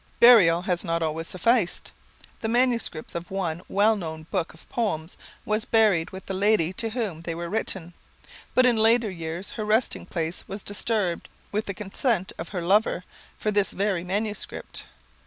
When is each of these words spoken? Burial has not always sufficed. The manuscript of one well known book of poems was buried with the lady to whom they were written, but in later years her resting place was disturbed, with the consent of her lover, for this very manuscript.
Burial 0.19 0.63
has 0.63 0.83
not 0.83 1.03
always 1.03 1.27
sufficed. 1.27 1.91
The 2.39 2.47
manuscript 2.47 3.13
of 3.13 3.29
one 3.29 3.61
well 3.69 3.95
known 3.95 4.23
book 4.31 4.51
of 4.51 4.67
poems 4.67 5.15
was 5.45 5.63
buried 5.63 6.09
with 6.09 6.25
the 6.25 6.33
lady 6.33 6.73
to 6.73 6.89
whom 6.89 7.21
they 7.21 7.35
were 7.35 7.49
written, 7.51 7.93
but 8.55 8.65
in 8.65 8.77
later 8.77 9.11
years 9.11 9.51
her 9.51 9.63
resting 9.63 10.07
place 10.07 10.43
was 10.47 10.63
disturbed, 10.63 11.29
with 11.51 11.67
the 11.67 11.75
consent 11.75 12.33
of 12.39 12.49
her 12.49 12.63
lover, 12.63 13.03
for 13.37 13.51
this 13.51 13.69
very 13.73 14.03
manuscript. 14.03 14.85